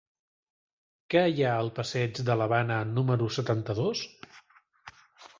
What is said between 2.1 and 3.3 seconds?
de l'Havana número